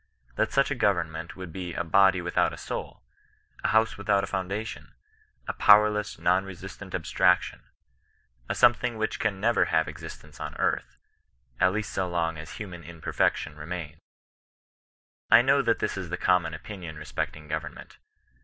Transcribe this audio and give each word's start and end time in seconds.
That 0.35 0.51
such 0.51 0.71
a 0.71 0.73
government 0.73 1.35
would 1.35 1.53
be 1.53 1.75
a 1.75 1.83
body 1.83 2.21
without 2.23 2.53
a 2.53 2.57
soul— 2.57 3.03
a 3.63 3.67
house 3.67 3.99
without 3.99 4.23
a 4.23 4.25
foundation— 4.25 4.95
a 5.47 5.53
powerless 5.53 6.17
non 6.17 6.43
resistant 6.43 6.93
abstrac 6.93 7.41
tion; 7.41 7.61
a 8.49 8.55
something 8.55 8.97
which 8.97 9.19
can 9.19 9.39
never 9.39 9.65
have 9.65 9.87
existence 9.87 10.39
on 10.39 10.55
earth, 10.57 10.97
at 11.59 11.71
least 11.71 11.93
so 11.93 12.09
long 12.09 12.39
as 12.39 12.53
human 12.53 12.83
imperfection 12.83 13.55
remains. 13.55 13.99
I 15.29 15.43
know 15.43 15.61
that 15.61 15.77
this 15.77 15.95
is 15.97 16.09
the 16.09 16.17
common 16.17 16.55
opinion 16.55 16.95
respecting 16.95 17.47
go 17.47 17.59
vernment. 17.59 17.97